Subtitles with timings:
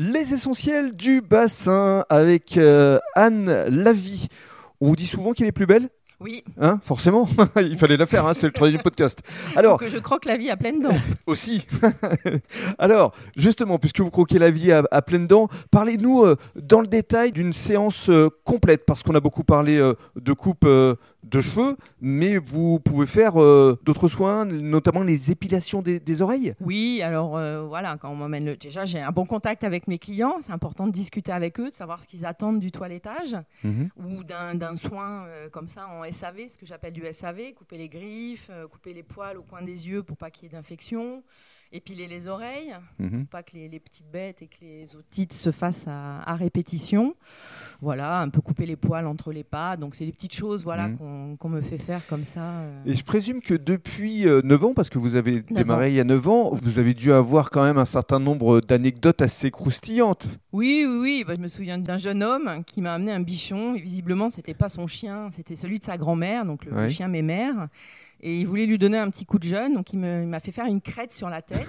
[0.00, 4.28] Les essentiels du bassin avec euh, Anne Lavie.
[4.80, 5.88] On vous dit souvent qu'elle est plus belle
[6.20, 9.22] Oui, Hein Forcément, il fallait la faire, hein, c'est le troisième podcast.
[9.56, 10.96] Alors, que je croque la vie à pleines dents.
[11.26, 11.64] aussi.
[12.78, 16.88] Alors, justement, puisque vous croquez la vie à, à pleines dents, parlez-nous euh, dans le
[16.88, 21.76] détail d'une séance euh, complète, parce qu'on a beaucoup parlé euh, de coupe de cheveux,
[22.00, 26.54] mais vous pouvez faire d'autres soins, notamment les épilations des, des oreilles?
[26.60, 28.56] Oui, alors voilà, quand on m'emmène le...
[28.56, 30.36] Déjà, j'ai un bon contact avec mes clients.
[30.40, 34.76] C'est important de discuter avec eux, de savoir ce qu'ils attendent du toilettage ou d'un
[34.76, 38.92] soin comme ça en SAV, ce que j'appelle du SAV, couper les griffes, euh, couper
[38.94, 41.22] les poils au coin des yeux pour pas qu'il y ait d'infection,
[41.72, 43.20] épiler les oreilles, Mhm.
[43.20, 46.34] pour pas que les, les petites bêtes et que les otites se fassent à, à
[46.36, 47.14] répétition.
[47.80, 49.76] Voilà, un peu couper les poils entre les pas.
[49.76, 50.96] Donc c'est des petites choses voilà, Mhm.
[50.98, 52.40] qu'on qu'on me fait faire comme ça.
[52.42, 52.82] euh.
[52.86, 55.42] Et je présume que depuis euh, 9 ans, parce que vous avez ans.
[55.50, 58.60] démarré il y a 9 ans, vous avez dû avoir quand même un certain nombre
[58.60, 60.38] d'anecdotes assez croustillantes.
[60.52, 61.24] Oui, oui, oui.
[61.26, 63.74] Bah, je me souviens d'un jeune homme qui m'a amené un bichon.
[63.76, 67.06] Et visiblement, c'était pas son chien, c'était celui de sa grand-mère, donc le, le chien
[67.06, 67.68] mémère.
[68.20, 70.40] Et il voulait lui donner un petit coup de jeune, donc il me- il m'a
[70.40, 71.68] fait faire une crête sur la tête.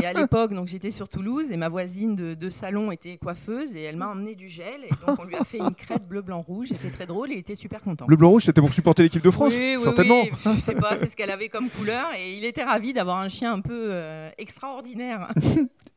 [0.00, 3.74] Et à l'époque, donc j'étais sur Toulouse et ma voisine de, de salon était coiffeuse
[3.76, 6.22] et elle m'a emmené du gel et donc on lui a fait une crête bleu
[6.22, 6.68] blanc rouge.
[6.68, 8.04] C'était très drôle et il était super content.
[8.08, 10.20] Le blanc rouge, c'était pour supporter l'équipe de France, oui, oui, certainement.
[10.22, 10.30] oui.
[10.54, 13.28] Je sais pas, c'est ce qu'elle avait comme couleur et il était ravi d'avoir un
[13.28, 15.28] chien un peu euh, extraordinaire.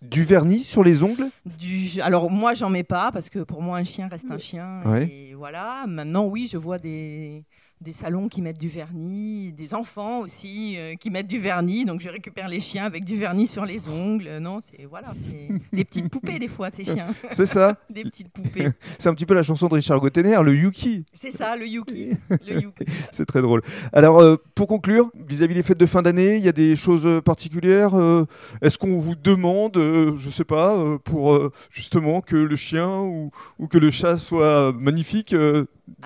[0.02, 1.30] Du vernis sur les ongles?
[1.46, 2.02] Du...
[2.02, 5.06] Alors moi j'en mets pas parce que pour moi un chien reste un chien Ouais.
[5.06, 5.86] et voilà.
[5.88, 7.46] Maintenant oui je vois des
[7.84, 11.86] des salons qui mettent du vernis, des enfants aussi euh, qui mettent du vernis.
[11.86, 14.38] Donc je récupère les chiens avec du vernis sur les ongles.
[14.40, 17.78] Non c'est voilà c'est des petites poupées des fois ces chiens, C'est ça.
[17.90, 18.70] des petites poupées.
[18.98, 21.06] C'est un petit peu la chanson de Richard Gottener, le Yuki.
[21.14, 22.12] C'est ça le Yuki,
[22.48, 22.86] le Yuki.
[23.12, 23.62] C'est très drôle.
[23.92, 27.06] Alors, euh, pour conclure, vis-à-vis des fêtes de fin d'année, il y a des choses
[27.06, 27.94] euh, particulières.
[27.96, 28.26] euh,
[28.62, 31.40] Est-ce qu'on vous demande, je sais pas, pour
[31.72, 35.36] justement que le chien ou, ou que le chat soit magnifique,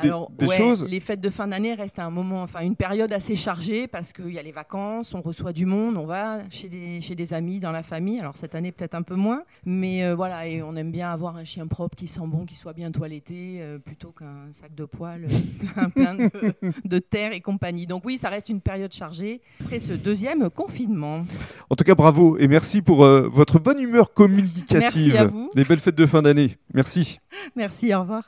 [0.01, 3.11] Alors, des ouais, choses les fêtes de fin d'année restent un moment, enfin une période
[3.13, 6.69] assez chargée parce qu'il y a les vacances, on reçoit du monde, on va chez
[6.69, 8.19] des, chez des amis, dans la famille.
[8.19, 11.37] Alors cette année peut-être un peu moins, mais euh, voilà, et on aime bien avoir
[11.37, 14.85] un chien propre qui sent bon, qui soit bien toiletté, euh, plutôt qu'un sac de
[14.85, 16.29] poils euh, plein, plein de,
[16.85, 17.87] de terre et compagnie.
[17.87, 21.23] Donc oui, ça reste une période chargée après ce deuxième confinement.
[21.69, 24.79] En tout cas, bravo et merci pour votre bonne humeur communicative.
[24.79, 25.49] Merci à vous.
[25.55, 26.57] Des belles fêtes de fin d'année.
[26.73, 27.19] Merci.
[27.55, 28.23] Merci, au revoir.